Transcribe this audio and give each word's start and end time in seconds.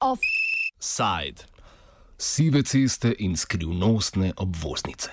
Offside. 0.00 1.44
Sive 2.16 2.62
ceste 2.62 3.14
in 3.18 3.36
skrivnostne 3.36 4.32
obvoznice. 4.36 5.10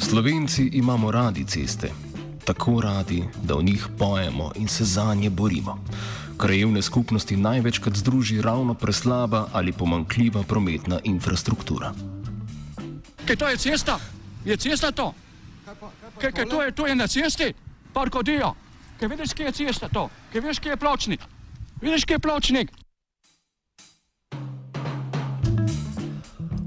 Slovenci 0.00 0.70
imamo 0.72 1.10
radi 1.10 1.44
ceste, 1.46 1.92
tako 2.44 2.80
radi, 2.80 3.24
da 3.42 3.54
v 3.54 3.62
njih 3.62 3.88
pojemo 3.98 4.52
in 4.54 4.68
se 4.68 4.84
za 4.84 5.14
nje 5.14 5.30
borimo. 5.30 5.78
Krajevne 6.36 6.82
skupnosti 6.82 7.36
največkrat 7.36 7.96
združi 7.96 8.42
ravno 8.42 8.74
preslaba 8.74 9.48
ali 9.52 9.72
pomankljiva 9.72 10.42
prometna 10.42 11.00
infrastruktura. 11.04 11.94
Kaj 13.26 13.36
to 13.36 13.48
je 13.48 13.56
cesta? 13.56 13.98
Je 14.44 14.56
cesta 14.56 14.92
to? 14.92 15.14
Kaj, 16.20 16.32
kaj 16.32 16.44
to, 16.46 16.62
je, 16.62 16.72
to 16.72 16.86
je 16.86 16.94
na 16.94 17.06
cesti? 17.06 17.52
Parko 17.92 18.22
Dio. 18.22 18.54
Kaj 19.00 19.08
vidiš, 19.08 19.32
kje 19.32 19.44
je 19.44 19.52
cesta 19.52 19.88
to? 19.88 20.08
Kaj 20.32 20.40
vidiš, 20.40 20.58
kje 20.58 20.70
je 20.70 20.76
pločnik? 20.76 21.20
Vidiš, 21.80 22.04
kje 22.04 22.14
je 22.14 22.18
pločnik? 22.18 22.70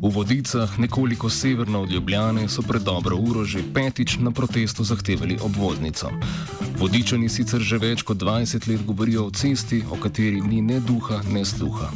V 0.02 0.10
vodicah, 0.10 0.80
nekoliko 0.80 1.30
severno 1.30 1.82
od 1.82 1.92
Ljubljane, 1.92 2.50
so 2.50 2.62
pred 2.62 2.82
dobro 2.82 3.16
uro 3.16 3.46
že 3.46 3.60
petič 3.74 4.18
na 4.20 4.32
protestu 4.32 4.84
zahtevali 4.84 5.38
obvoznico. 5.42 6.10
Vodičani 6.80 7.28
sicer 7.28 7.60
že 7.60 7.76
več 7.76 8.06
kot 8.08 8.22
20 8.24 8.64
let 8.72 8.84
govorijo 8.88 9.26
o 9.28 9.32
cesti, 9.36 9.82
o 9.92 9.98
kateri 10.00 10.40
ni 10.40 10.62
ne 10.64 10.78
duha, 10.80 11.20
ne 11.28 11.44
sluha. 11.44 11.90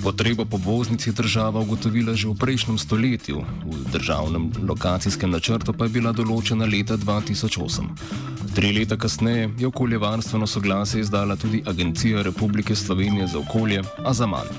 Potrebo 0.00 0.48
po 0.48 0.56
obvoznici 0.56 1.10
je 1.10 1.18
država 1.20 1.60
ugotovila 1.60 2.16
že 2.16 2.32
v 2.32 2.38
prejšnjem 2.40 2.80
stoletju, 2.80 3.44
v 3.68 3.84
državnem 3.92 4.48
lokacijskem 4.64 5.28
načrtu 5.28 5.76
pa 5.76 5.84
je 5.84 6.00
bila 6.00 6.16
določena 6.16 6.64
leta 6.64 6.96
2008. 6.96 8.33
Tri 8.54 8.72
leta 8.72 8.96
kasneje 8.96 9.48
je 9.58 9.66
okoljevarstveno 9.66 10.46
soglasje 10.46 11.00
izdala 11.00 11.36
tudi 11.36 11.62
Agencija 11.66 12.22
Republike 12.22 12.74
Slovenije 12.74 13.26
za 13.26 13.38
okolje, 13.38 13.80
a 14.04 14.12
za 14.12 14.26
manj. 14.26 14.50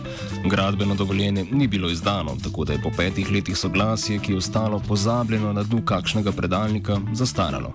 Gradbeno 0.49 0.95
dovoljenje 0.95 1.45
ni 1.51 1.67
bilo 1.67 1.89
izdano, 1.89 2.31
tako 2.43 2.65
da 2.65 2.73
je 2.73 2.81
po 2.83 2.91
petih 2.97 3.31
letih 3.31 3.57
soglasje, 3.57 4.19
ki 4.19 4.31
je 4.31 4.37
ostalo 4.37 4.81
pozabljeno 4.87 5.53
na 5.53 5.63
dnu 5.63 5.81
kakšnega 5.85 6.31
predalnika, 6.31 6.97
zastaralo. 7.13 7.71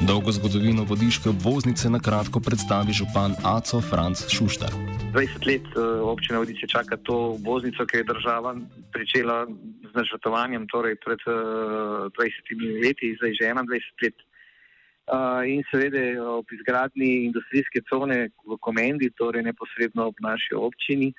Dolgo 0.00 0.32
zgodovino 0.32 0.84
vodiške 0.84 1.28
obvoznice 1.28 1.90
na 1.90 2.00
kratko 2.00 2.40
predstavi 2.40 2.92
župan 2.92 3.34
Aco 3.44 3.80
Franz 3.80 4.24
Šuštar. 4.28 4.72
20 5.12 5.46
let 5.46 5.66
uh, 5.76 6.08
občina 6.08 6.38
Vodice 6.38 6.66
čaka 6.66 6.96
to 6.96 7.16
obvoznico, 7.36 7.86
ki 7.86 7.96
je 7.96 8.04
država 8.04 8.56
pričela 8.92 9.46
z 9.92 9.94
načrtovanjem 9.94 10.66
torej 10.72 10.96
pred 11.04 11.18
uh, 11.26 11.34
eh, 11.34 12.30
20 12.56 12.84
leti, 12.84 13.16
zdaj 13.18 13.32
že 13.40 13.44
21 13.54 13.70
let 14.02 14.29
in 15.46 15.62
seveda 15.70 16.22
ob 16.22 16.52
izgradni 16.54 17.24
industrijske 17.26 17.82
cone 17.88 18.28
v 18.46 18.58
Komendi, 18.62 19.10
torej 19.18 19.42
neposredno 19.42 20.06
ob 20.10 20.20
naši 20.22 20.54
občini, 20.54 21.10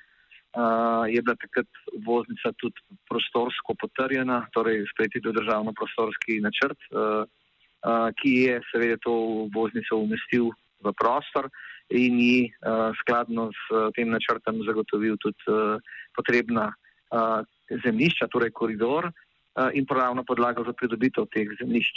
uh, 0.56 1.04
je 1.08 1.22
bila 1.22 1.36
takrat 1.36 1.68
voznica 2.06 2.52
tudi 2.56 2.80
prostorsko 3.08 3.74
potrjena, 3.80 4.46
torej 4.52 4.84
sprejeti 4.92 5.20
do 5.20 5.32
državno 5.32 5.72
prostorski 5.72 6.40
načrt, 6.40 6.78
uh, 6.90 7.24
uh, 7.24 8.08
ki 8.16 8.32
je 8.46 8.60
seveda 8.72 8.96
to 9.04 9.48
voznico 9.54 10.00
umestil 10.00 10.50
v 10.82 10.92
prostor 10.98 11.48
in 11.90 12.18
ji 12.18 12.48
uh, 12.48 12.96
skladno 13.00 13.50
s 13.52 13.62
uh, 13.70 13.90
tem 13.96 14.08
načrtom 14.08 14.64
zagotovil 14.64 15.16
tudi 15.20 15.38
uh, 15.48 15.76
potrebna 16.16 16.72
uh, 16.72 17.44
zemljišča, 17.84 18.28
torej 18.32 18.50
koridor 18.56 19.08
uh, 19.08 19.68
in 19.72 19.86
pravno 19.86 20.24
podlago 20.24 20.64
za 20.64 20.72
pridobitev 20.72 21.28
teh 21.28 21.48
zemljišč. 21.60 21.96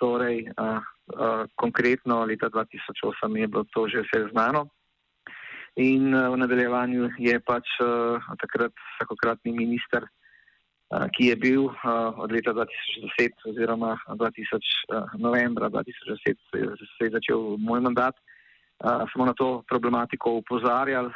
Torej, 0.00 0.48
uh, 0.56 0.78
uh, 0.78 0.99
konkretno 1.54 2.24
leta 2.24 2.50
2008 2.50 3.36
je 3.36 3.46
bilo 3.48 3.64
to 3.74 3.88
že 3.88 4.02
vse 4.02 4.28
znano. 4.32 4.68
In 5.76 6.14
uh, 6.14 6.34
v 6.34 6.36
nadaljevanju 6.36 7.10
je 7.18 7.40
pač 7.40 7.66
uh, 7.78 8.18
takrat 8.40 8.72
vsakokratni 8.96 9.52
minister, 9.52 10.06
ki 10.90 11.30
je 11.30 11.36
bil 11.38 11.68
od 12.18 12.32
leta 12.34 12.50
2010 12.50 13.46
oziroma 13.46 13.94
2000, 14.10 14.58
uh, 14.90 15.06
novembra 15.22 15.70
2010 15.70 16.34
se 16.98 17.04
je 17.06 17.10
začel 17.14 17.54
moj 17.62 17.80
mandat, 17.80 18.18
smo 19.12 19.22
na 19.24 19.32
to 19.38 19.62
problematiko 19.68 20.42
upozarjali. 20.42 21.12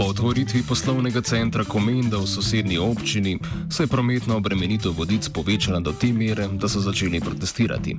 Po 0.00 0.06
otvoritvi 0.08 0.62
poslovnega 0.68 1.20
centra 1.20 1.60
Komenda 1.64 2.16
v 2.16 2.24
sosednji 2.24 2.78
občini 2.80 3.36
se 3.68 3.82
je 3.82 3.92
prometna 3.94 4.36
obremenitev 4.36 4.96
vodic 4.96 5.28
povečala 5.28 5.80
do 5.80 5.92
te 5.92 6.08
mere, 6.08 6.48
da 6.60 6.68
so 6.72 6.80
začeli 6.80 7.20
protestirati. 7.20 7.92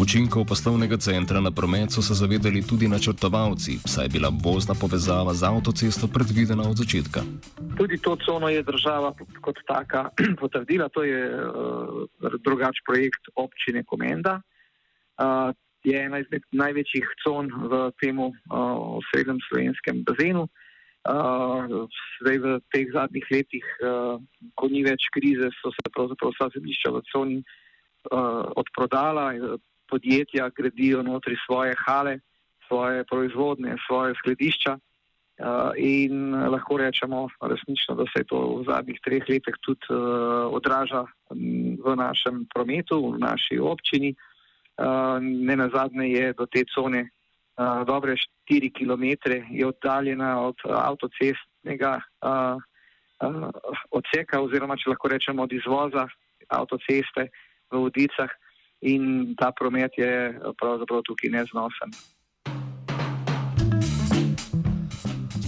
Učinkov 0.00 0.48
poslovnega 0.48 0.96
centra 0.96 1.44
na 1.44 1.52
promet 1.52 1.92
so 1.92 2.00
se 2.02 2.16
zavedali 2.16 2.64
tudi 2.64 2.88
načrtovalci, 2.88 3.76
saj 3.84 4.04
je 4.04 4.14
bila 4.16 4.32
vozna 4.32 4.72
povezava 4.72 5.34
z 5.34 5.44
avtocesto 5.44 6.08
predvidena 6.08 6.64
od 6.64 6.80
začetka. 6.80 7.20
Tudi 7.76 8.00
to 8.00 8.16
cono 8.24 8.48
je 8.48 8.62
država 8.62 9.12
kot 9.44 9.60
taka 9.68 10.08
potrdila, 10.40 10.88
to 10.88 11.04
je 11.04 11.28
uh, 11.28 12.08
drugač 12.40 12.80
projekt 12.88 13.28
občine 13.36 13.84
Komenda. 13.84 14.40
Uh, 15.20 15.52
je 15.84 16.04
ena 16.08 16.24
izmed 16.24 16.42
največjih 16.56 17.04
con 17.20 17.52
v 17.52 17.92
tem 18.00 18.16
uh, 18.16 18.32
srednjem 19.12 19.44
slovenskem 19.52 20.00
bazenu. 20.08 20.48
Uh, 20.48 20.64
zdaj 21.04 22.36
v 22.40 22.46
teh 22.72 22.88
zadnjih 22.92 23.26
letih, 23.30 23.66
uh, 23.84 24.16
ko 24.56 24.68
ni 24.72 24.84
več 24.84 25.08
krize, 25.12 25.50
so 25.60 25.72
se 25.74 25.92
pravzaprav 25.92 26.32
vsa 26.32 26.48
zemljišča 26.56 26.92
v 26.94 27.02
coni 27.12 27.38
uh, 27.40 28.48
odprodala 28.56 29.32
podjetja 29.90 30.48
gradijo 30.56 31.02
notri 31.02 31.36
svoje 31.44 31.76
hale, 31.86 32.18
svoje 32.68 33.04
proizvodne, 33.04 33.76
svoje 33.86 34.14
skladišča. 34.22 34.78
Uh, 35.34 35.74
in 35.74 36.30
lahko 36.30 36.78
rečemo 36.78 37.26
resnično, 37.42 37.96
da 37.98 38.04
se 38.14 38.22
to 38.24 38.38
v 38.38 38.70
zadnjih 38.70 39.00
treh 39.02 39.24
letih 39.28 39.56
tudi 39.66 39.82
uh, 39.90 40.46
odraža 40.54 41.04
v 41.84 41.96
našem 41.98 42.46
prometu, 42.54 43.00
v 43.10 43.18
naši 43.18 43.58
občini. 43.58 44.14
Uh, 44.78 45.18
ne 45.18 45.56
na 45.56 45.68
zadnje 45.74 46.06
je 46.06 46.32
do 46.38 46.46
te 46.46 46.62
cone 46.70 47.10
uh, 47.56 47.86
dobre 47.86 48.16
4 48.50 48.70
km 48.72 49.04
je 49.50 49.66
oddaljena 49.66 50.40
od 50.40 50.56
uh, 50.64 50.76
avtocestnega 50.76 52.00
uh, 52.22 52.58
uh, 53.24 53.50
odseka, 53.90 54.40
oziroma 54.40 54.76
če 54.76 54.90
lahko 54.90 55.08
rečemo 55.08 55.42
od 55.42 55.52
izvoza 55.52 56.08
avtoceste 56.48 57.28
v 57.72 57.78
Vodicah, 57.78 58.30
in 58.84 59.34
ta 59.36 59.52
promet 59.52 59.96
je 59.96 60.36
pravzaprav 60.60 61.02
tukaj 61.08 61.30
neznosen. 61.32 61.90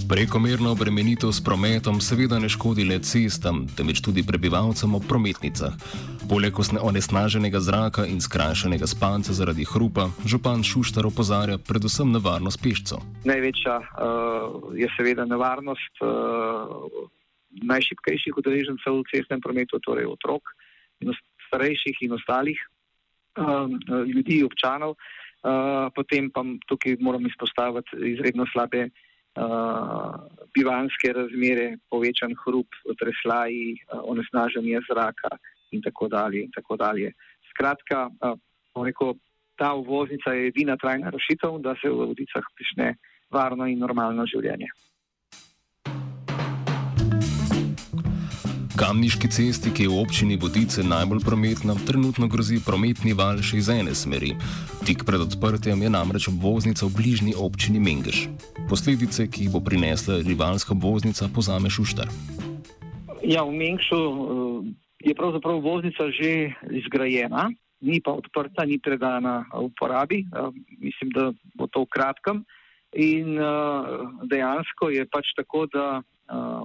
Prekomerna 0.06 0.70
obremenitev 0.70 1.32
s 1.34 1.42
prometom 1.42 1.98
seveda 1.98 2.38
ne 2.38 2.46
škodi 2.46 2.84
le 2.86 3.00
cestam, 3.02 3.64
temveč 3.76 3.98
tudi 4.06 4.22
prebivalcem 4.22 4.94
ob 4.94 5.02
prometnicah. 5.02 5.74
Poleg 6.30 6.54
onesnaženega 6.58 7.58
zraka 7.58 8.04
in 8.06 8.20
skrajšanega 8.22 8.86
spanca 8.86 9.34
zaradi 9.34 9.66
hrupa, 9.66 10.06
župan 10.22 10.62
Šuštar 10.62 11.06
opozarja 11.10 11.58
predvsem 11.58 12.12
na 12.14 12.22
varnost 12.22 12.62
pešcev. 12.62 13.02
Največja 13.26 13.76
uh, 13.82 14.70
je 14.78 14.86
seveda 14.94 15.26
nevarnost 15.26 15.98
uh, 15.98 16.86
najšipkejših 17.66 18.38
udeležencev 18.38 19.02
v 19.02 19.08
cestnem 19.10 19.42
prometu, 19.42 19.82
torej 19.82 20.06
otrok, 20.06 20.54
in 21.02 21.10
starejših 21.50 21.98
in 22.06 22.14
ostalih 22.14 22.62
uh, 23.42 23.66
ljudi, 24.06 24.44
občanov. 24.47 24.94
Uh, 25.42 25.91
potem 25.98 26.30
pa 26.30 26.47
tukaj 26.70 26.94
moram 27.02 27.26
izpostaviti 27.26 27.98
izredno 28.14 28.47
slabe 28.54 28.86
bivanske 30.56 31.12
razmere, 31.12 31.77
povečan 31.91 32.34
hrup, 32.44 32.68
treslaji, 33.00 33.77
uh, 33.77 34.00
onesnaženje 34.04 34.80
zraka 34.88 35.36
in 35.71 35.83
tako 35.83 36.09
dalje. 36.09 36.44
In 36.44 36.53
tako 36.54 36.77
dalje. 36.77 37.12
Skratka, 37.50 38.09
uh, 38.09 38.38
rekel, 38.84 39.15
ta 39.56 39.74
uvoznica 39.74 40.33
je 40.33 40.48
edina 40.48 40.77
trajna 40.77 41.10
rešitev, 41.10 41.59
da 41.65 41.74
se 41.80 41.88
v 41.91 42.09
vodicah 42.12 42.44
prične 42.54 42.94
varno 43.30 43.66
in 43.66 43.78
normalno 43.78 44.27
življenje. 44.27 44.68
Kamniški 48.76 49.28
cesti, 49.32 49.70
ki 49.72 49.86
je 49.86 49.88
v 49.88 50.00
občini 50.04 50.36
Vodice 50.36 50.82
najbolj 50.84 51.22
prometna, 51.24 51.72
trenutno 51.88 52.28
grozi 52.28 52.58
prometni 52.60 53.14
val 53.16 53.40
še 53.40 53.56
iz 53.56 53.70
ene 53.72 53.94
smeri. 53.96 54.34
Tik 54.84 55.06
pred 55.08 55.22
odprtjem 55.24 55.80
je 55.80 55.88
namreč 55.88 56.26
obvoznica 56.28 56.84
v 56.84 56.92
bližnji 56.92 57.32
občini 57.40 57.80
Mengeš. 57.80 58.26
Posledice, 58.68 59.24
ki 59.32 59.46
jih 59.46 59.54
bo 59.54 59.64
prinesla 59.64 60.20
rivalska 60.20 60.76
obvoznica, 60.76 61.24
pozame 61.32 61.72
Šuštar. 61.72 62.12
Ja, 63.24 63.48
v 63.48 63.56
Mengšu 63.56 63.96
uh, 63.96 64.60
je 65.00 65.16
pravzaprav 65.16 65.56
voznica 65.64 66.12
že 66.12 66.52
izgrajena, 66.68 67.48
ni 67.80 68.04
pa 68.04 68.12
odprta, 68.12 68.68
ni 68.68 68.76
predana 68.76 69.48
uporabi. 69.56 70.28
Mislim, 70.84 71.16
da 71.16 71.32
bo 71.56 71.64
to 71.64 71.88
v 71.88 71.92
kratkem. 71.96 72.44
In 72.97 73.37
dejansko 74.25 74.89
je 74.89 75.04
pač 75.13 75.34
tako, 75.37 75.66
da 75.69 76.01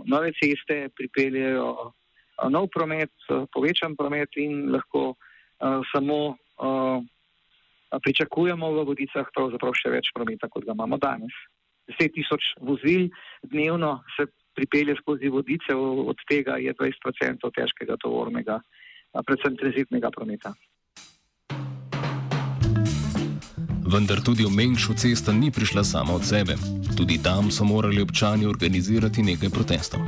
nove 0.08 0.32
ceste 0.40 0.88
pripeljejo 0.96 1.92
nov 2.50 2.70
promet, 2.74 3.12
povečan 3.54 3.98
promet 4.00 4.40
in 4.40 4.72
lahko 4.72 5.16
samo 5.92 6.38
pričakujemo 8.00 8.72
v 8.72 8.86
vodicah 8.88 9.28
še 9.76 9.92
več 9.92 10.12
prometa, 10.16 10.48
kot 10.48 10.64
ga 10.64 10.72
imamo 10.72 10.98
danes. 10.98 11.36
10 11.92 12.14
tisoč 12.16 12.56
vozil 12.64 13.10
dnevno 13.44 14.00
se 14.16 14.30
pripelje 14.56 14.96
skozi 15.00 15.28
vodice, 15.28 15.76
od 15.76 16.18
tega 16.30 16.58
je 16.58 16.74
20% 16.74 17.52
težkega 17.52 17.98
tovornega, 18.00 18.62
predvsem 19.12 19.58
tranzitnega 19.60 20.12
prometa. 20.12 20.54
Vendar 23.92 24.24
tudi 24.24 24.48
v 24.48 24.52
Mengšu 24.56 24.96
cesta 24.96 25.36
ni 25.36 25.52
prišla 25.52 25.84
sama 25.84 26.16
od 26.16 26.24
sebe. 26.24 26.56
Tudi 26.96 27.20
tam 27.20 27.52
so 27.52 27.68
morali 27.68 28.00
občani 28.00 28.48
organizirati 28.48 29.20
nekaj 29.20 29.52
protestov. 29.52 30.00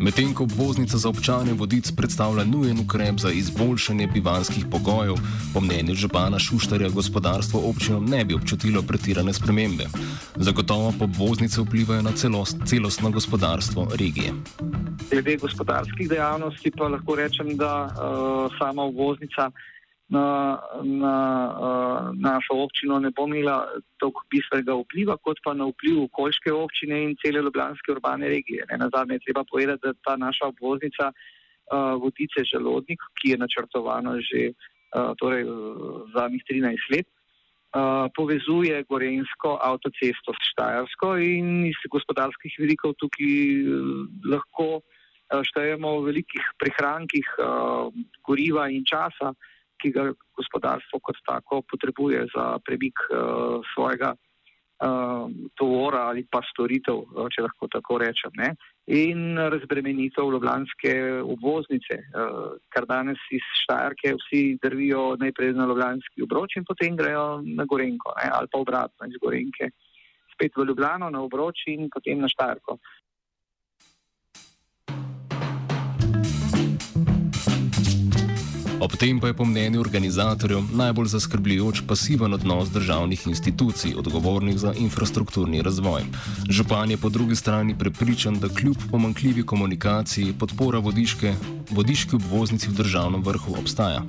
Medtem 0.00 0.32
ko 0.32 0.48
obvoznica 0.48 0.96
za 0.96 1.08
občane 1.12 1.52
vodic 1.52 1.92
predstavlja 1.92 2.44
nujen 2.44 2.80
ukrep 2.80 3.20
za 3.20 3.28
izboljšanje 3.30 4.06
bivanskih 4.16 4.64
pogojev, 4.72 5.20
po 5.52 5.60
mnenju 5.60 5.94
župana 5.94 6.38
Šuštarja 6.38 6.88
gospodarstvo 6.88 7.60
občinom 7.68 8.04
ne 8.04 8.24
bi 8.24 8.34
občutilo 8.34 8.82
pretirane 8.82 9.32
spremembe. 9.32 9.92
Zagotovo 10.36 10.92
pa 10.98 11.04
obvoznice 11.04 11.60
vplivajo 11.60 12.02
na 12.02 12.12
celost, 12.16 12.56
celostno 12.64 13.10
gospodarstvo 13.10 13.88
regije. 13.92 14.32
Glede 15.10 15.36
gospodarskih 15.36 16.08
dejavnosti 16.08 16.70
pa 16.78 16.88
lahko 16.88 17.16
rečem, 17.18 17.56
da 17.60 17.72
uh, 17.86 18.52
sama 18.58 18.82
obvoznica 18.88 19.50
na, 20.08 20.58
na 20.82 21.16
uh, 21.48 22.08
našo 22.16 22.56
občino 22.64 22.98
ne 22.98 23.10
bo 23.10 23.26
imela 23.28 23.56
toliko 24.00 24.24
bistvenega 24.32 24.76
vpliva, 24.80 25.16
kot 25.16 25.40
pa 25.44 25.54
na 25.54 25.68
vpliv 25.68 26.04
okoljske 26.06 26.52
občine 26.52 27.02
in 27.04 27.16
cele 27.20 27.42
ljubljanske 27.44 27.92
urbane 27.92 28.28
regije. 28.28 28.64
Ne, 28.70 28.78
na 28.84 28.88
zadnje 28.94 29.18
je 29.18 29.24
treba 29.26 29.44
povedati, 29.50 29.82
da 29.84 29.92
ta 30.06 30.16
naša 30.16 30.48
obvoznica 30.52 31.10
uh, 31.12 32.00
vodice 32.02 32.46
želodnik, 32.52 33.00
ki 33.20 33.34
je 33.34 33.42
načrtovana 33.44 34.16
že 34.30 34.42
uh, 34.52 35.12
torej, 35.20 35.44
zadnjih 36.16 36.42
13 36.50 36.90
let, 36.96 37.06
uh, 37.06 38.08
povezuje 38.16 38.84
Gorensko 38.88 39.58
avtocesto 39.60 40.32
s 40.32 40.50
Štajarsko 40.52 41.16
in 41.20 41.66
iz 41.68 41.78
gospodarskih 41.90 42.56
vidikov 42.58 42.96
tukaj 43.00 43.32
uh, 43.62 44.04
lahko 44.32 44.68
uh, 44.80 44.93
štejemo 45.42 45.98
v 46.00 46.06
velikih 46.12 46.44
prihrankih 46.60 47.26
uh, 47.38 47.90
goriva 48.22 48.68
in 48.70 48.84
časa 48.86 49.34
ki 49.80 49.90
ga 49.92 50.04
gospodarstvo 50.38 51.00
kot 51.04 51.18
tako 51.26 51.62
potrebuje 51.68 52.26
za 52.34 52.58
premik 52.64 52.96
uh, 53.10 53.60
svojega 53.74 54.14
tovora 55.54 56.10
ali 56.10 56.24
pa 56.28 56.40
storitev, 56.44 57.04
če 57.32 57.44
lahko 57.46 57.68
tako 57.72 57.98
rečem. 58.02 58.32
Ne? 58.36 58.50
In 58.90 59.38
razbremenitev 59.38 60.28
Ljubljanske 60.34 60.92
obvoznice, 61.22 62.00
uh, 62.10 62.58
kar 62.74 62.84
danes 62.90 63.22
iz 63.32 63.46
Štajerke 63.62 64.12
vsi 64.18 64.58
drvijo 64.60 65.14
najprej 65.22 65.54
na 65.56 65.68
Ljubljanski 65.70 66.26
obroč 66.26 66.58
in 66.58 66.66
potem 66.68 66.98
grejo 66.98 67.40
na 67.46 67.64
Gorenko 67.64 68.12
ne? 68.18 68.28
ali 68.34 68.50
pa 68.52 68.60
obratno 68.60 69.08
iz 69.08 69.16
Gorenke. 69.22 69.70
Spet 70.34 70.58
v 70.58 70.66
Ljubljano 70.68 71.08
na 71.10 71.22
obroč 71.22 71.64
in 71.70 71.88
potem 71.88 72.20
na 72.20 72.28
Štajerko. 72.28 72.76
Ob 78.84 78.92
tem 79.00 79.16
pa 79.20 79.32
je 79.32 79.34
po 79.34 79.44
mnenju 79.48 79.80
organizatorjev 79.80 80.60
najbolj 80.76 81.06
zaskrbljujoč 81.16 81.80
pasiven 81.88 82.34
odnos 82.36 82.68
državnih 82.68 83.26
institucij, 83.26 83.94
odgovornih 83.96 84.58
za 84.58 84.74
infrastrukturni 84.76 85.62
razvoj. 85.62 86.02
Župan 86.50 86.90
je 86.90 86.98
po 87.00 87.08
drugi 87.08 87.36
strani 87.36 87.78
prepričan, 87.78 88.34
da 88.40 88.48
kljub 88.48 88.76
pomankljivi 88.90 89.42
komunikaciji 89.42 90.34
podpora 90.40 90.78
vodiške, 90.78 91.32
vodiški 91.70 92.16
obvoznici 92.16 92.68
v 92.68 92.76
državnem 92.82 93.22
vrhu 93.24 93.56
obstaja. 93.60 94.02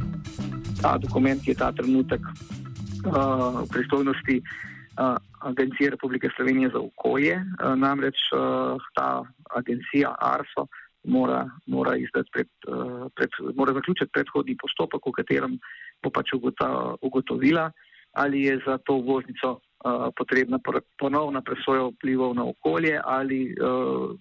Ta 0.82 0.98
dokument 0.98 1.48
je 1.48 1.56
ta 1.56 1.72
trenutek 1.72 2.22
uh, 2.22 3.64
v 3.64 3.68
pristojnosti 3.72 4.42
uh, 4.42 5.16
Agencije 5.40 5.90
Republike 5.90 6.28
Slovenije 6.36 6.70
za 6.74 6.80
okolje, 6.80 7.38
uh, 7.40 7.80
namreč 7.80 8.20
uh, 8.36 8.76
ta 8.96 9.24
agencija 9.56 10.16
ARSO 10.20 10.68
mora, 11.08 11.46
mora, 11.68 11.96
pred, 12.32 12.48
uh, 12.68 13.08
pred, 13.16 13.30
mora 13.56 13.74
zaključiti 13.74 14.12
predhodni 14.14 14.58
postopek, 14.62 15.02
v 15.06 15.12
katerem 15.12 15.58
bo 16.04 16.10
pač 16.10 16.34
ugotovila, 17.02 17.72
ali 18.14 18.46
je 18.48 18.60
za 18.66 18.78
to 18.78 19.00
voznico 19.02 19.60
uh, 19.60 20.10
potrebna 20.18 20.60
ponovna 21.00 21.42
presoja 21.42 21.90
vplivov 21.90 22.36
na 22.36 22.44
okolje, 22.44 23.00
ali 23.04 23.54
uh, 23.54 24.14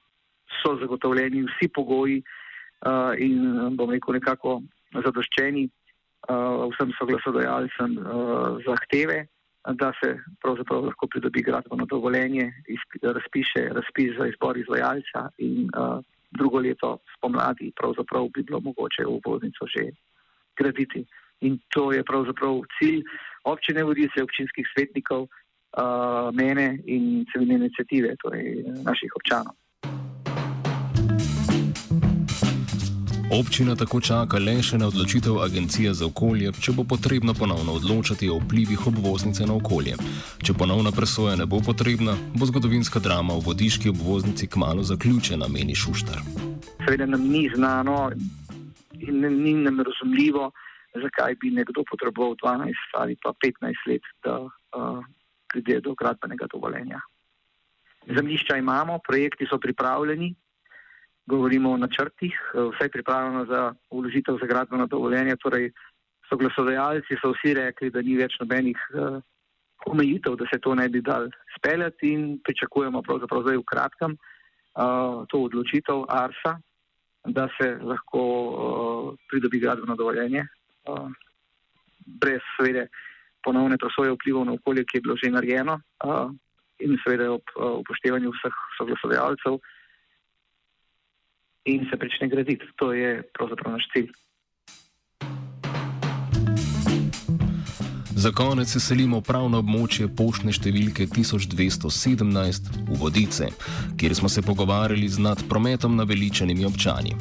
so 0.63 0.77
zagotovljeni 0.81 1.45
vsi 1.45 1.69
pogoji 1.75 2.23
in 3.19 3.77
bom 3.79 3.89
rekel 3.91 4.13
nekako 4.13 4.59
zadoščeni 4.93 5.63
vsem 6.29 6.91
soglasodajalcem 6.99 7.95
zahteve. 8.67 9.25
Da 9.65 9.89
se 9.97 10.11
pravzaprav 10.45 10.85
lahko 10.85 11.09
pridobi 11.09 11.43
gradbeno 11.43 11.87
dovoljenje, 11.89 12.51
razpiše 13.03 13.63
razpis 13.73 14.19
za 14.19 14.27
izbor 14.29 14.59
izvajalca 14.61 15.31
in 15.39 15.71
uh, 15.73 16.05
drugo 16.39 16.59
leto 16.59 16.99
spomladi 17.17 17.73
pravzaprav 17.77 18.29
bi 18.35 18.43
bilo 18.43 18.61
mogoče 18.61 19.07
v 19.07 19.21
voznico 19.27 19.67
že 19.67 19.91
graditi. 20.59 21.07
In 21.41 21.59
to 21.69 21.93
je 21.93 22.05
pravzaprav 22.05 22.61
cilj 22.79 23.03
občine 23.45 23.85
vodice, 23.85 24.23
občinskih 24.23 24.67
svetnikov, 24.73 25.29
uh, 25.29 26.31
mene 26.33 26.79
in 26.87 27.27
civilne 27.33 27.55
inicijative, 27.55 28.17
torej 28.23 28.65
naših 28.85 29.13
občanov. 29.17 29.55
Občina 33.35 33.75
tako 33.75 33.99
čaka 33.99 34.39
le 34.39 34.53
še 34.63 34.79
na 34.79 34.87
odločitev 34.87 35.41
Agencije 35.43 35.91
za 35.99 36.07
okolje, 36.07 36.53
če 36.63 36.71
bo 36.77 36.85
potrebno 36.87 37.35
ponovno 37.35 37.75
odločati 37.75 38.29
o 38.31 38.37
vplivih 38.39 38.85
obvoznice 38.87 39.43
na 39.51 39.57
okolje. 39.59 39.97
Če 40.39 40.55
ponovna 40.55 40.93
presoja 40.95 41.35
ne 41.35 41.43
bo 41.43 41.59
potrebna, 41.59 42.15
bo 42.39 42.47
zgodovinska 42.47 43.03
drama 43.03 43.35
v 43.35 43.43
vodiški 43.49 43.91
obvoznici 43.91 44.47
kmalo 44.47 44.87
zaključena, 44.87 45.49
meni 45.51 45.75
Šuštar. 45.75 46.23
Seveda 46.85 47.11
nam 47.11 47.27
ni 47.27 47.49
znano 47.51 48.13
in 49.03 49.27
ni 49.43 49.57
nam 49.67 49.83
razumljivo, 49.83 50.53
zakaj 50.95 51.35
bi 51.43 51.51
nekdo 51.59 51.83
potreboval 51.91 52.39
12 52.39 52.87
ali 53.03 53.19
pa 53.19 53.35
15 53.43 53.91
let, 53.91 54.07
da 54.23 54.39
uh, 54.47 55.03
pride 55.51 55.81
do 55.83 55.99
gradbenega 55.99 56.47
dovoljenja. 56.55 57.03
Zemljišča 58.07 58.63
imamo, 58.63 59.03
projekti 59.03 59.51
so 59.51 59.59
pripravljeni, 59.59 60.35
govorimo 61.27 61.73
o 61.73 61.77
načrtih, 61.77 62.35
vse 62.55 62.85
je 62.85 62.91
pripravljeno 62.91 63.45
za 63.45 63.75
uložitev 63.91 64.39
za 64.41 64.47
gradbeno 64.47 64.87
dovoljenje. 64.87 65.37
Torej, 65.37 65.71
so 66.29 66.37
glasodajalci, 66.37 67.17
so 67.21 67.33
vsi 67.33 67.55
rekli, 67.55 67.91
da 67.91 68.03
ni 68.03 68.17
več 68.17 68.37
nobenih 68.41 68.79
uh, 68.95 69.19
omejitev, 69.87 70.37
da 70.41 70.47
se 70.53 70.61
to 70.61 70.75
ne 70.75 70.89
bi 70.89 71.03
dal 71.05 71.29
speljati 71.59 72.13
in 72.13 72.39
pričakujemo 72.45 73.03
pravzaprav 73.03 73.43
zdaj 73.45 73.61
v 73.61 73.67
kratkem 73.73 74.17
uh, 74.17 75.25
to 75.29 75.43
odločitev 75.49 76.05
ARSA, 76.09 76.57
da 77.25 77.49
se 77.57 77.75
lahko 77.81 78.23
uh, 78.23 79.13
pridobi 79.31 79.61
gradbeno 79.61 79.97
dovoljenje 79.97 80.45
uh, 80.45 81.09
brez 82.21 82.41
seveda 82.57 82.87
ponovne 83.45 83.77
presoje 83.81 84.13
vplivov 84.13 84.45
na 84.49 84.57
okolje, 84.57 84.85
ki 84.85 84.99
je 84.99 85.05
bilo 85.05 85.17
že 85.21 85.33
narejeno 85.33 85.79
uh, 86.05 86.33
in 86.81 86.97
seveda 87.05 87.31
ob 87.33 87.55
uh, 87.57 87.81
upoštevanju 87.81 88.33
vseh 88.33 88.61
soglasodajalcev 88.79 89.61
in 91.65 91.87
se 91.91 91.97
začne 92.01 92.29
graditi. 92.29 92.65
To 92.77 92.93
je 92.93 93.23
pravzaprav 93.33 93.73
naš 93.73 93.89
cilj. 93.93 94.13
Za 98.17 98.31
konec 98.33 98.69
se 98.69 98.81
selimo 98.81 99.21
prav 99.21 99.51
na 99.53 99.59
območje 99.61 100.07
poštne 100.09 100.53
številke 100.55 101.05
1217 101.13 102.71
v 102.87 102.97
Vodice, 102.97 103.51
kjer 104.01 104.15
smo 104.17 104.31
se 104.33 104.41
pogovarjali 104.43 105.09
z 105.09 105.21
nad 105.21 105.43
prometom 105.49 105.97
naveličenimi 105.99 106.65
občani. 106.65 107.13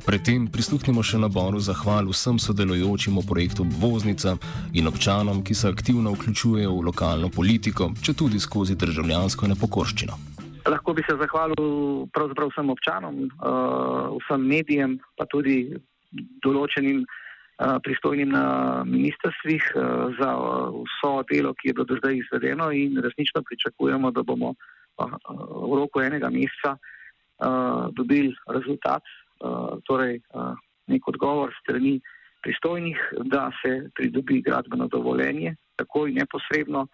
Predtem 0.00 0.48
prisluhnimo 0.50 1.04
še 1.04 1.20
naboru 1.20 1.60
zahval 1.62 2.08
vsem 2.10 2.40
sodelujočim 2.42 3.20
v 3.20 3.26
projektu 3.28 3.68
Voznica 3.78 4.34
in 4.72 4.88
občanom, 4.90 5.44
ki 5.44 5.54
se 5.54 5.68
aktivno 5.68 6.16
vključujejo 6.16 6.72
v 6.72 6.86
lokalno 6.88 7.28
politiko, 7.28 7.92
če 8.02 8.16
tudi 8.16 8.40
skozi 8.40 8.74
državljansko 8.80 9.52
nepokorščino. 9.54 10.29
Lahko 10.68 10.92
bi 10.92 11.02
se 11.08 11.16
zahvalil 11.16 12.06
pravzaprav 12.12 12.50
vsem 12.52 12.70
občanom, 12.70 13.16
uh, 13.24 14.16
vsem 14.20 14.44
medijem, 14.44 14.98
pa 15.16 15.24
tudi 15.30 15.70
določenim 16.44 17.00
uh, 17.04 17.78
pristojnim 17.84 18.32
na 18.34 18.44
ministrstvih 18.84 19.70
uh, 19.74 20.12
za 20.18 20.30
vso 20.74 21.12
delo, 21.30 21.54
ki 21.54 21.70
je 21.70 21.76
bilo 21.78 21.88
do 21.88 21.96
zdaj 22.02 22.18
izvedeno 22.18 22.70
in 22.72 23.00
resnično 23.00 23.42
pričakujemo, 23.46 24.10
da 24.10 24.22
bomo 24.22 24.54
v 25.00 25.72
roku 25.80 26.02
enega 26.04 26.28
meseca 26.28 26.74
dobili 27.96 28.34
rezultat, 28.52 29.00
torej 29.88 30.18
nek 30.92 31.06
odgovor 31.08 31.54
strani 31.62 31.94
pristojnih, 32.44 32.98
da 33.32 33.46
se 33.62 33.88
pridobi 33.96 34.42
gradbeno 34.44 34.90
dovoljenje, 34.92 35.54
takoj 35.80 36.12
neposredno 36.12 36.86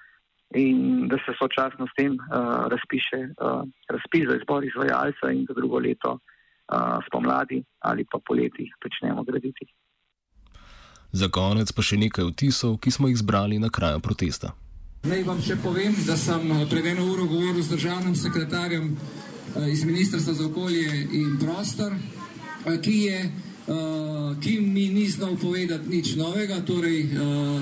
in 0.55 1.09
da 1.09 1.17
se 1.17 1.33
sočasno 1.41 1.87
s 1.87 1.95
tem 1.97 2.13
uh, 2.13 2.21
razpiše 2.73 3.21
uh, 3.29 3.63
razpis 3.89 4.29
za 4.31 4.37
izbor 4.37 4.65
izvajalca 4.65 5.31
in 5.33 5.47
za 5.49 5.55
drugo 5.55 5.79
leto 5.79 6.13
uh, 6.13 6.99
spomladi 7.07 7.65
ali 7.79 8.05
pa 8.11 8.19
poleti 8.29 8.71
začnemo 8.83 9.25
graditi. 9.25 9.67
Za 11.13 11.29
konec 11.29 11.73
pa 11.73 11.83
še 11.83 11.97
nekaj 11.97 12.25
vtisov, 12.31 12.79
ki 12.79 12.91
smo 12.91 13.09
jih 13.09 13.19
zbrali 13.19 13.59
na 13.59 13.71
kraju 13.71 14.01
protesta. 14.01 14.53
Naj 15.07 15.23
vam 15.23 15.41
še 15.43 15.57
povem, 15.63 15.95
da 16.07 16.17
sem 16.19 16.43
pred 16.71 16.87
eno 16.87 17.07
uro 17.13 17.27
govoril 17.31 17.63
z 17.63 17.77
državnim 17.77 18.15
sekretarjem 18.15 18.97
iz 19.71 19.85
Ministrstva 19.85 20.35
za 20.35 20.47
okolje 20.47 20.91
in 21.15 21.39
prostor, 21.41 21.95
ki 22.83 22.97
je 23.07 23.21
uh, 23.67 24.41
ki 24.41 24.61
mi 24.61 24.89
ni 24.89 25.09
znal 25.09 25.37
povedati 25.37 25.89
nič 25.89 26.15
novega, 26.17 26.61
torej 26.61 27.05
uh, 27.05 27.61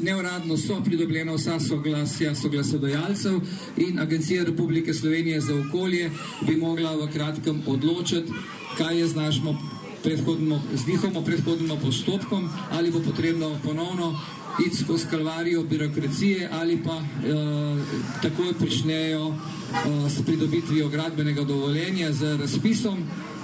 neuradno 0.00 0.56
so 0.56 0.80
pridobljena 0.84 1.34
vsa 1.34 1.60
soglasja 1.60 2.34
soglasodajalcev 2.34 3.40
in 3.76 3.98
Agencija 3.98 4.44
Republike 4.44 4.94
Slovenije 4.94 5.40
za 5.40 5.54
okolje 5.54 6.10
bi 6.46 6.56
mogla 6.56 6.96
v 6.96 7.08
kratkem 7.12 7.62
odločiti, 7.66 8.32
kaj 8.78 8.98
je 8.98 9.06
z 9.06 9.14
našim 9.16 9.58
njihovim 10.86 11.24
predhodnim 11.24 11.78
postopkom, 11.82 12.48
ali 12.70 12.90
bo 12.90 13.00
potrebno 13.00 13.58
ponovno 13.64 14.20
iti 14.66 14.76
skozi 14.76 15.06
kalvarijo 15.10 15.62
birokracije 15.62 16.48
ali 16.52 16.78
pa 16.84 16.96
uh, 16.96 17.02
takoj 18.22 18.52
pričnejo 18.58 19.26
uh, 19.26 19.36
s 20.08 20.22
pridobitvijo 20.26 20.88
gradbenega 20.88 21.44
dovoljenja 21.44 22.12
z 22.12 22.36
razpisom 22.36 22.98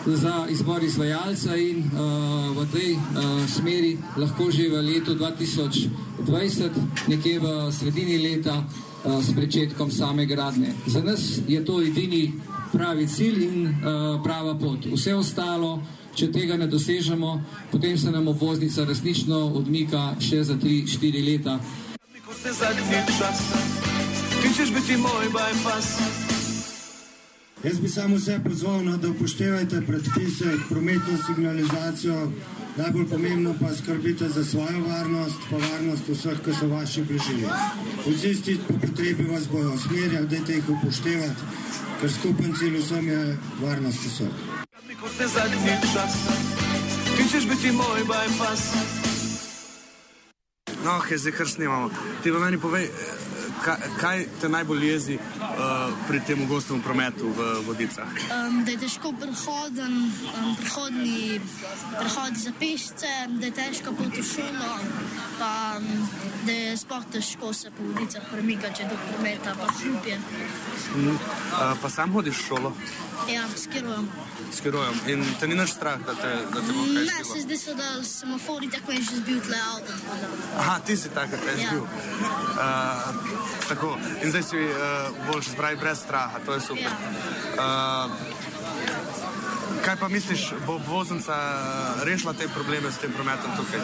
za 0.06 0.46
izbor 0.50 0.84
izvajalca 0.84 1.56
in 1.56 1.78
uh, 1.78 2.56
v 2.56 2.66
tej 2.72 2.92
uh, 2.92 3.00
smeri 3.48 3.98
lahko 4.16 4.50
že 4.50 4.68
v 4.68 4.82
letu 4.82 5.14
2020, 5.14 6.70
nekje 7.08 7.38
v 7.38 7.46
sredini 7.72 8.18
leta, 8.18 8.64
uh, 8.64 9.22
s 9.22 9.30
začetkom 9.34 9.90
same 9.90 10.26
gradne. 10.26 10.74
Za 10.86 11.02
nas 11.02 11.38
je 11.48 11.64
to 11.64 11.82
edini 11.82 12.32
pravi 12.72 13.06
cilj 13.06 13.42
in 13.42 13.66
uh, 13.66 14.22
prava 14.22 14.54
pot. 14.58 14.86
Vse 14.86 15.14
ostalo, 15.14 15.82
če 16.14 16.32
tega 16.32 16.56
ne 16.56 16.66
dosežemo, 16.66 17.40
potem 17.70 17.98
se 17.98 18.10
nam 18.10 18.28
obvoznica 18.28 18.84
resnično 18.84 19.54
odmika 19.54 20.16
še 20.20 20.42
za 20.44 20.54
3-4 20.58 21.24
leta. 21.24 21.60
Ti 24.42 24.48
češ 24.56 24.74
biti 24.74 24.96
moj 24.96 25.30
bypass. 25.30 26.31
Jaz 27.64 27.80
bi 27.80 27.88
samo 27.88 28.16
vse 28.16 28.40
pozval, 28.44 28.84
no, 28.84 28.96
da 28.96 29.08
upoštevate 29.10 29.82
predpise, 29.86 30.44
prometno 30.68 31.18
signalizacijo, 31.26 32.32
najbolj 32.76 33.06
pomembno 33.08 33.54
pa 33.60 33.74
skrbite 33.74 34.28
za 34.28 34.44
svojo 34.44 34.80
varnost, 34.88 35.38
pa 35.50 35.56
varnost 35.56 36.08
vseh, 36.08 36.40
ki 36.44 36.54
so 36.60 36.66
vaši 36.66 37.02
bližini. 37.02 37.46
Policisti 38.04 38.58
po 38.68 38.74
potrebi 38.82 39.28
vas 39.30 39.48
bojo 39.52 39.74
usmerjali, 39.74 40.26
dajte 40.26 40.52
jih 40.52 40.68
upoštevati, 40.68 41.42
ker 42.00 42.12
skupen 42.12 42.54
cilj 42.58 42.78
vsem 42.78 43.08
je 43.08 43.38
varnost 43.62 44.06
vseh. 44.06 44.34
Ti 47.16 47.30
češ 47.32 47.48
biti 47.48 47.72
moj 47.72 48.00
bypass. 48.10 48.74
No, 50.84 50.96
ok, 50.96 51.14
zdaj 51.16 51.32
kar 51.32 51.48
snimamo. 51.48 51.90
Ti 52.22 52.30
v 52.30 52.40
meni 52.40 52.58
povej, 52.58 52.90
kaj, 53.64 53.76
kaj 54.00 54.24
te 54.40 54.48
najbolj 54.48 54.86
jezi 54.86 55.16
uh, 55.16 55.92
pri 56.08 56.20
tem 56.26 56.46
gostovem 56.48 56.82
prometu 56.82 57.30
v 57.30 57.48
Vodicah? 57.66 58.10
Um, 58.30 58.64
da 58.64 58.74
je 58.74 58.78
težko 58.84 59.12
prehoden, 59.20 59.94
um, 60.10 60.56
prehodni, 60.60 61.40
prehod 61.98 62.36
za 62.36 62.52
pešce, 62.58 63.12
da 63.38 63.46
je 63.46 63.54
težko 63.56 63.94
pot 63.98 64.18
v 64.18 64.24
šolo, 64.26 64.72
pa 65.38 65.52
um, 65.78 66.08
da 66.42 66.52
je 66.52 66.76
sploh 66.76 67.04
težko 67.12 67.52
se 67.52 67.70
po 67.70 67.84
Vodicah 67.86 68.22
premikati, 68.32 68.76
če 68.76 68.88
do 68.90 68.96
prometa 69.08 69.54
pa 69.58 69.66
hrupje. 69.78 70.18
Mm, 70.96 71.08
uh, 71.08 71.16
pa 71.82 71.90
sam 71.90 72.12
hodiš 72.12 72.36
v 72.38 72.46
šolo? 72.48 72.72
Ja, 73.30 73.44
skirujem. 73.56 74.08
Skirujem. 74.52 75.00
In 75.06 75.24
te 75.40 75.48
ni 75.48 75.54
naš 75.54 75.76
strah, 75.76 76.00
da 76.06 76.14
te, 76.14 76.32
da 76.54 76.60
te 76.60 76.72
bo 76.72 76.84
kaj? 76.88 77.06
Ne, 77.06 77.24
se 77.24 77.40
zdi 77.44 77.56
se, 77.58 77.74
da 77.74 78.02
semafori 78.04 78.70
tako 78.70 78.92
je 78.92 79.02
že 79.02 79.22
zbil 79.22 79.40
tle 79.40 79.58
avto. 79.74 79.92
Aha, 80.58 80.78
ti 80.86 80.96
si 80.96 81.08
tako, 81.14 81.38
kaj 81.44 81.54
je 81.54 81.62
ja. 81.62 81.68
zbil. 81.68 81.82
Uh, 81.82 83.52
Tako. 83.68 83.98
In 84.22 84.30
zdaj 84.30 84.42
si 84.42 84.56
uh, 84.56 84.74
boljš 85.32 85.48
zbrati 85.48 85.76
brez 85.76 85.98
straha, 85.98 86.38
to 86.46 86.54
je 86.54 86.60
super. 86.60 86.92
Uh, 87.56 88.10
kaj 89.84 89.96
pa 89.96 90.08
misliš, 90.08 90.52
bo 90.66 90.80
voznica 90.88 91.36
rešila 92.04 92.32
te 92.32 92.48
probleme 92.48 92.92
s 92.92 92.98
tem 92.98 93.12
prometom 93.12 93.50
tukaj? 93.56 93.80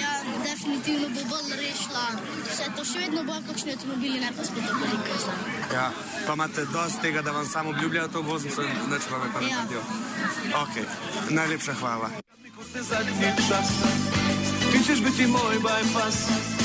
Ja, 0.00 0.19
definitivno 0.50 1.08
bo 1.08 1.20
bolj 1.30 1.50
rešila. 1.62 2.04
Vse 2.50 2.64
to 2.76 2.84
še 2.84 2.98
vedno 3.04 3.24
bo, 3.24 3.36
kakšni 3.48 3.74
avtomobili, 3.76 4.20
ne 4.20 4.30
pa 4.36 4.44
spet 4.44 4.64
tako 4.66 4.80
veliko. 4.84 5.34
Ja, 5.74 5.86
pa 6.26 6.32
imate 6.38 6.64
dosti 6.72 7.02
tega, 7.02 7.22
da 7.22 7.32
vam 7.32 7.46
samo 7.46 7.70
obljubljajo 7.70 8.08
to 8.08 8.22
voznico, 8.22 8.62
neč 8.92 9.02
pa 9.10 9.18
me 9.18 9.32
pa 9.34 9.40
ne 9.40 9.50
ja. 9.50 9.56
naredijo. 9.56 9.82
Ok, 10.62 10.74
najlepša 11.30 11.74
hvala. 11.80 12.10
Ti 14.72 14.78
češ 14.86 15.04
biti 15.04 15.26
moj 15.26 15.58
bypass 15.66 16.59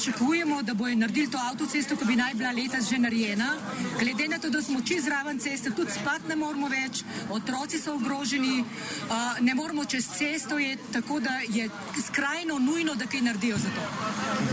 pričakujemo, 0.00 0.62
da 0.62 0.74
bojo 0.74 0.96
naredili 0.96 1.30
to 1.30 1.38
avtocesto, 1.50 1.96
ki 1.96 2.04
bi 2.04 2.16
naj 2.16 2.34
bila 2.34 2.50
letos 2.50 2.88
že 2.90 2.98
narejena. 2.98 3.56
Glede 4.00 4.28
na 4.28 4.38
to, 4.38 4.50
da 4.50 4.62
smo 4.62 4.80
čez 4.80 5.04
zraven 5.04 5.38
ceste, 5.38 5.70
tudi 5.70 5.92
spati 5.92 6.28
ne 6.28 6.36
moramo 6.36 6.68
več, 6.68 7.02
otroci 7.30 7.78
so 7.78 7.94
ogroženi, 7.94 8.64
uh, 8.64 9.40
ne 9.40 9.54
moramo 9.54 9.84
čez 9.84 10.08
cesto 10.16 10.58
je, 10.58 10.76
tako 10.92 11.20
da 11.20 11.40
je 11.48 11.68
skrajno 12.06 12.58
nujno, 12.58 12.94
da 12.94 13.06
kaj 13.06 13.20
naredijo 13.20 13.58
za 13.58 13.68
to. 13.76 13.82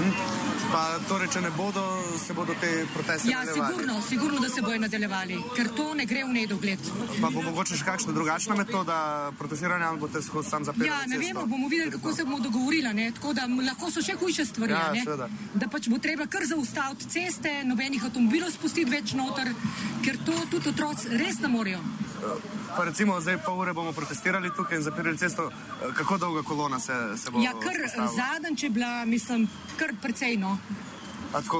Mhm. 0.01 0.57
Pa 0.72 0.82
torej, 1.08 1.30
če 1.32 1.42
ne 1.42 1.52
bodo, 1.56 1.82
se 2.20 2.34
bodo 2.36 2.56
te 2.60 2.70
proteste 2.94 3.32
ja, 3.32 3.40
nadaljevali? 3.40 3.60
Ja, 3.60 3.68
sigurno, 3.70 4.02
sigurno, 4.10 4.42
da 4.44 4.50
se 4.52 4.62
bojo 4.62 4.80
nadaljevali, 4.84 5.38
ker 5.56 5.70
to 5.78 5.86
ne 5.96 6.06
gre 6.10 6.26
v 6.28 6.34
nedogled. 6.36 6.90
Pa 7.22 7.32
bo 7.32 7.44
mogoče 7.46 7.78
še 7.80 7.88
kakšna 7.88 8.16
drugačna 8.18 8.58
metoda 8.60 8.98
protestiranja, 9.40 9.94
ali 9.94 10.02
boste 10.02 10.22
skozi 10.26 10.52
sam 10.52 10.68
zapeljali? 10.68 10.92
Ja, 10.92 11.00
ne 11.08 11.22
vemo, 11.22 11.46
bomo 11.48 11.72
videli, 11.72 11.94
kako 11.96 12.14
se 12.14 12.28
bomo 12.28 12.42
dogovorili, 12.44 12.94
ne? 13.00 13.08
tako 13.16 13.34
da 13.38 13.48
lahko 13.48 13.92
so 13.94 14.04
še 14.04 14.18
hujše 14.20 14.48
stvari. 14.52 14.76
Ja, 14.76 15.30
da 15.56 15.72
pač 15.72 15.88
bo 15.88 16.02
treba 16.04 16.28
kar 16.28 16.44
zaustaviti 16.50 17.12
ceste, 17.16 17.62
nobenih 17.68 18.04
avtomobilov 18.10 18.52
spustiti 18.58 18.92
več 18.92 19.16
noter, 19.16 19.54
ker 20.04 20.20
to 20.28 20.36
tudi 20.52 20.76
otroci 20.76 21.16
res 21.16 21.40
ne 21.44 21.54
morejo. 21.56 21.84
Pa 22.78 22.84
recimo, 22.86 23.22
zdaj 23.22 23.38
pol 23.42 23.60
ure 23.60 23.74
bomo 23.74 23.92
protestirali 23.92 24.52
tukaj 24.54 24.78
in 24.78 24.84
zapirali 24.84 25.18
cesto. 25.18 25.50
Kako 25.98 26.18
dolga 26.18 26.44
kolona 26.44 26.80
se, 26.80 26.94
se 27.18 27.32
bo? 27.32 27.42
Ja, 27.42 27.52
kar 27.58 27.74
zadnjič 28.16 28.64
je 28.64 28.70
bila, 28.70 29.06
mislim, 29.06 29.48
kar 29.78 29.96
precej 30.02 30.38
no. 30.38 30.58
Tako, 31.32 31.58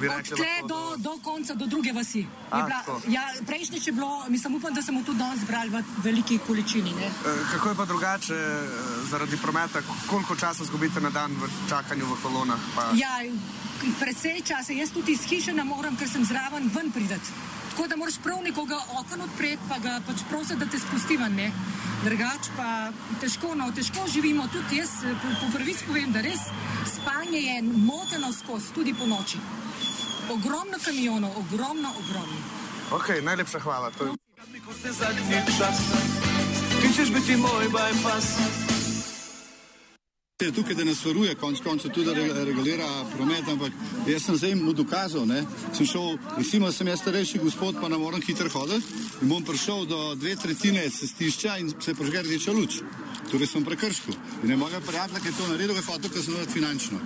uh, 0.00 0.16
Od 0.18 0.24
tle 0.24 0.54
do, 0.62 0.66
do... 0.68 0.96
do 0.96 1.18
konca, 1.22 1.54
do 1.54 1.66
druge 1.66 1.92
vasi. 1.92 2.26
A, 2.50 2.62
bila, 2.62 2.98
ja, 3.08 3.22
Prejšnjič 3.46 3.86
je 3.86 3.92
bilo, 3.92 4.24
mislim, 4.28 4.54
upam, 4.54 4.74
da 4.74 4.82
smo 4.82 5.02
tudi 5.02 5.18
danes 5.18 5.40
zbrali 5.40 5.70
v 5.70 5.84
veliki 6.02 6.38
količini. 6.46 6.90
Ne? 6.90 7.10
Kako 7.52 7.68
je 7.68 7.74
pa 7.74 7.84
drugače 7.84 8.34
zaradi 9.10 9.36
prometa, 9.36 9.82
koliko 10.10 10.36
časa 10.36 10.64
zgubite 10.64 11.00
na 11.00 11.10
dan 11.10 11.30
v 11.30 11.48
čakanju 11.68 12.04
v 12.06 12.22
kolonah? 12.22 12.60
Pa... 12.74 12.90
Ja, 12.94 13.20
precej 14.00 14.42
časa. 14.42 14.72
Jaz 14.72 14.90
tudi 14.90 15.12
iz 15.12 15.28
hiše 15.28 15.52
ne 15.52 15.64
morem, 15.64 15.96
ker 15.96 16.08
sem 16.08 16.24
zraven 16.24 16.70
ven 16.74 16.92
prideti. 16.92 17.51
Tako 17.72 17.88
da 17.88 17.96
moraš 17.96 18.14
prav 18.22 18.42
nekoga 18.42 18.76
okno 19.00 19.24
odpreti, 19.24 19.62
pa 19.68 19.78
ga 19.78 20.00
pač 20.06 20.16
prositi, 20.30 20.58
da 20.60 20.66
te 20.66 20.78
spusti 20.78 21.16
ven. 21.16 21.38
Drugač 22.04 22.50
pa 22.56 22.92
težko, 23.20 23.54
no, 23.54 23.70
težko 23.72 24.04
živimo. 24.12 24.44
Tudi 24.52 24.76
jaz 24.76 24.90
po, 25.22 25.28
po 25.40 25.46
pravici 25.54 25.86
povem, 25.86 26.12
da 26.12 26.20
res 26.20 26.42
spanje 26.94 27.40
je 27.40 27.62
moteno 27.62 28.32
skozi, 28.32 28.74
tudi 28.74 28.92
po 28.94 29.06
noči. 29.06 29.40
Ogromno 30.28 30.76
kamionov, 30.84 31.32
ogromno, 31.38 31.94
ogromno. 32.02 32.42
Ok, 32.90 33.08
najlepša 33.22 33.60
hvala. 33.64 33.90
To 33.96 34.04
je... 34.04 34.12
Ti 36.82 36.94
češ 36.96 37.08
biti 37.14 37.36
moj 37.36 37.68
bypass 37.72 38.71
je 40.44 40.52
tukaj, 40.52 40.74
da 40.74 40.84
nas 40.84 41.04
varuje, 41.04 41.34
konec 41.34 41.60
koncev 41.60 41.92
tudi 41.92 42.14
da 42.14 42.44
regulira 42.44 42.88
promet, 43.16 43.48
ampak 43.48 43.72
jaz 44.06 44.22
sem 44.24 44.36
zdaj 44.36 44.54
mu 44.54 44.72
dokazal, 44.72 45.26
ne, 45.26 45.44
sem 45.76 45.86
šel, 45.86 46.16
recimo, 46.38 46.72
sem 46.72 46.88
jaz 46.88 47.00
starejši 47.00 47.38
gospod, 47.38 47.80
pa 47.80 47.88
ne 47.88 47.98
morem 47.98 48.22
hitro 48.26 48.48
hoditi 48.48 48.82
in 49.22 49.28
bom 49.28 49.44
prišel 49.44 49.86
do 49.86 50.14
dve 50.14 50.36
tretjine 50.36 50.88
cestišča 50.90 51.58
in 51.58 51.72
se 51.80 51.94
požge 51.94 52.22
rdeča 52.22 52.52
luč. 52.52 52.80
Torej 53.32 53.48
sem 53.48 53.64
prekršil. 53.64 54.12
In 54.42 54.50
ne 54.52 54.56
moga 54.56 54.80
prijatelja, 54.80 55.20
ki 55.20 55.28
je 55.28 55.36
to 55.36 55.46
naredil, 55.48 55.76
je 55.76 55.82
hotel 55.82 56.10
kaznovati 56.12 56.52
finančno. 56.52 56.98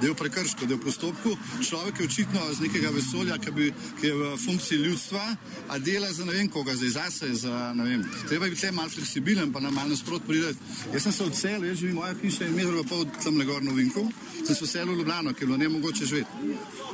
Da 0.00 0.06
je 0.06 0.12
v 0.12 0.14
prekršku, 0.14 0.66
da 0.66 0.74
je 0.74 0.78
v 0.78 0.84
postopku. 0.84 1.30
Človek 1.68 2.00
je 2.00 2.06
očitno 2.06 2.40
z 2.54 2.60
nekega 2.62 2.90
vesolja, 2.94 3.38
ki, 3.38 3.50
bi, 3.50 3.72
ki 4.00 4.06
je 4.06 4.14
v 4.14 4.28
funkciji 4.44 4.78
ljudstva, 4.78 5.24
a 5.68 5.78
dela 5.78 6.12
za 6.12 6.24
ne 6.24 6.36
vem 6.38 6.48
koga, 6.48 6.76
za 6.78 6.90
zase, 6.90 7.34
za 7.34 7.72
ne 7.74 7.84
vem. 7.84 8.04
Treba 8.28 8.46
je 8.46 8.54
biti 8.54 8.70
malo 8.70 8.94
fleksibilen, 8.94 9.52
pa 9.52 9.60
nam 9.60 9.74
malo 9.74 9.90
nasprot 9.90 10.22
prideti. 10.26 10.58
Jaz 10.94 11.02
sem 11.02 11.12
se 11.12 11.24
odselil, 11.24 11.66
jaz 11.68 11.78
živim 11.78 11.98
moja 11.98 12.14
hiša 12.22 12.46
in 12.46 12.54
metro 12.54 12.82
pa 12.82 12.88
pol 12.88 13.04
tam 13.24 13.38
na 13.38 13.72
Vinku. 13.74 14.06
Sem 14.46 14.54
se 14.54 14.64
vselil 14.64 14.94
v 14.94 14.98
Ljubljano, 14.98 15.34
ker 15.34 15.42
je 15.42 15.46
bilo 15.46 15.58
ne 15.58 15.68
mogoče 15.68 16.06
živeti. 16.06 16.30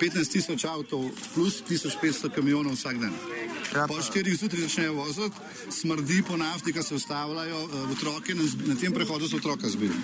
15 0.00 0.32
tisoč 0.32 0.64
avtov 0.64 1.10
plus 1.34 1.62
1500 1.68 2.32
kamionov 2.32 2.72
vsak 2.72 2.98
dan. 3.04 3.12
Ja, 3.74 3.86
po 3.86 4.02
štirih 4.02 4.36
zjutraj 4.38 4.62
začnejo 4.62 4.94
voziti, 4.94 5.36
smrdi 5.70 6.22
po 6.28 6.36
nafti, 6.36 6.72
ki 6.72 6.82
se 6.82 6.94
ustavljajo, 6.94 7.64
uh, 7.64 7.90
otroke 7.92 8.34
na 8.34 8.74
tem 8.80 8.92
prehodu 8.92 9.28
so 9.28 9.36
otroka 9.36 9.68
zbili. 9.68 9.94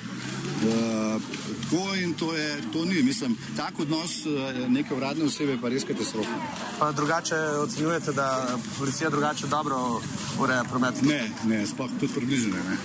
Tako 0.64 1.94
in 1.94 2.14
to, 2.14 2.35
je, 2.35 2.59
to 2.73 2.85
ni, 2.85 3.02
mislim, 3.02 3.37
tak 3.56 3.80
odnos 3.80 4.26
uh, 4.26 4.68
neke 4.68 4.94
uradne 4.94 5.25
osebe 5.25 5.56
pa 5.62 5.68
res 5.68 5.85
katastrofa. 5.85 6.37
Pa 6.78 6.92
drugače 6.92 7.37
ocenjujete, 7.37 8.12
da 8.12 8.59
policija 8.78 9.11
drugače 9.11 9.47
dobro 9.47 10.00
ureja 10.40 10.64
promet? 10.64 11.02
Ne, 11.02 11.30
ne, 11.44 11.66
sploh 11.66 11.90
tudi 12.00 12.12
približno 12.14 12.56
ne. 12.56 12.76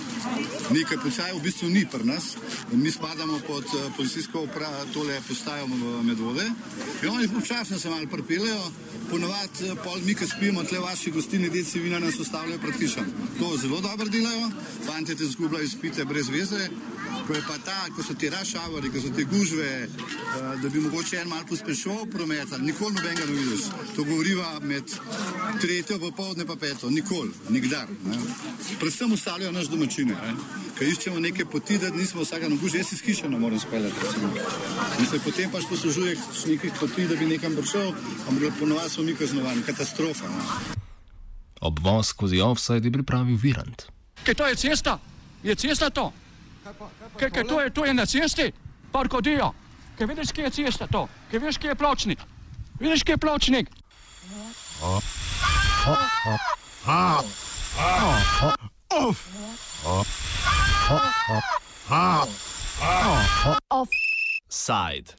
Nekaj 0.70 0.98
policajev 1.02 1.36
v 1.36 1.42
bistvu 1.42 1.68
ni 1.68 1.86
pri 1.86 2.04
nas. 2.04 2.36
Mi 2.72 2.90
spadamo 2.90 3.38
pod 3.46 3.64
uh, 3.64 3.92
policijsko 3.96 4.42
upravo, 4.42 4.84
tole 4.94 5.20
postajo 5.28 5.66
medvode. 6.02 6.50
In 7.02 7.08
oni 7.08 7.28
občasno 7.36 7.78
se 7.78 7.90
malo 7.90 8.06
pripeljejo, 8.06 8.70
ponovadi 9.10 9.74
pol 9.84 10.00
mi, 10.04 10.14
ki 10.14 10.26
spimo 10.26 10.64
tle 10.64 10.78
vaši 10.78 11.10
gostini, 11.10 11.50
deci 11.50 11.78
vina 11.78 11.98
nas 11.98 12.20
ostavljajo 12.20 12.58
pred 12.58 12.74
hišom. 12.80 13.04
To 13.38 13.56
zelo 13.56 13.80
dobro 13.80 14.08
delajo, 14.08 14.50
fanti 14.86 15.14
te 15.14 15.24
zgubljajo 15.24 15.64
izpite 15.64 16.04
brez 16.04 16.28
veze. 16.28 16.68
Ko 17.30 17.34
je 17.34 17.42
pa 17.46 17.58
ta, 17.62 17.86
ko 17.94 18.02
so 18.02 18.14
ti 18.18 18.26
rašavari, 18.26 18.90
ko 18.90 19.00
so 19.00 19.10
ti 19.14 19.22
gužve, 19.24 19.86
uh, 19.86 20.62
da 20.62 20.68
bi 20.68 20.80
mogoče 20.80 21.16
en 21.16 21.28
mal 21.28 21.44
pospešil 21.46 22.06
promet, 22.10 22.50
nikoli 22.58 22.94
nobenega 22.94 23.26
ne 23.26 23.32
vidiš. 23.32 23.60
To 23.96 24.04
govoriva 24.04 24.58
med 24.60 24.84
tretjo 25.60 25.98
popovdne 25.98 26.46
pa 26.46 26.56
peto, 26.56 26.90
nikoli, 26.90 27.30
nikdar. 27.48 27.86
Ne. 28.06 28.18
Predvsem 28.80 29.12
ustavljajo 29.12 29.52
naš 29.52 29.68
domačine. 29.70 30.12
Ne. 30.12 30.34
Ker 30.78 30.88
iščemo 30.88 31.20
neke 31.22 31.44
poti, 31.44 31.78
da 31.78 31.90
nismo 31.94 32.24
vsega 32.26 32.48
na 32.50 32.56
gužvi, 32.56 32.80
jaz 32.82 32.90
iz 32.92 33.02
hiše 33.06 33.28
ne 33.28 33.38
morem 33.38 33.60
speljati. 33.62 34.10
In 34.98 35.06
se 35.06 35.20
potem 35.24 35.50
pač 35.50 35.68
poslužuje 35.70 36.16
nekih 36.46 36.72
poti, 36.80 37.06
da 37.06 37.14
bi 37.14 37.28
nekam 37.30 37.54
prišel, 37.54 37.92
ampak 38.28 38.58
ponovadi 38.58 38.90
smo 38.90 39.04
mi 39.04 39.14
kaznovani, 39.14 39.62
katastrofa. 39.62 40.32
Ne. 40.34 40.80
Obvoz 41.60 42.10
skozi 42.10 42.40
offside 42.40 42.90
je 42.90 42.92
pripravil 42.98 43.38
Virant. 43.38 43.86
Kaj 44.26 44.34
to 44.34 44.50
je 44.50 44.56
cesta? 44.56 44.98
Je 45.42 45.54
cesta 45.54 45.90
to? 45.90 46.10
Kaj, 47.16 47.30
kaj 47.30 47.44
to, 47.44 47.60
je, 47.60 47.70
to 47.70 47.84
je 47.84 47.94
na 47.94 48.06
cesti? 48.06 48.52
Parko 48.92 49.20
dio. 49.20 49.52
Kaj 49.98 50.06
vidiš, 50.06 50.32
kje 50.32 50.42
je 50.42 50.50
cesta 50.50 50.86
to? 50.86 51.08
Kaj 51.30 51.38
veš, 51.38 51.58
kje 51.58 51.68
je 51.68 51.74
pločnik? 51.74 52.18
Vidiš, 52.80 53.02
kje 53.02 53.12
je 53.12 53.18
pločnik? 53.18 53.70
Side. 64.48 65.16